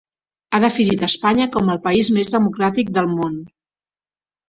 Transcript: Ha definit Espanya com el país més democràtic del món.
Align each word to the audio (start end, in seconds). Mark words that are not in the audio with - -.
Ha 0.51 0.59
definit 0.63 1.03
Espanya 1.09 1.47
com 1.57 1.71
el 1.75 1.81
país 1.85 2.11
més 2.17 2.35
democràtic 2.39 2.93
del 3.01 3.15
món. 3.15 3.41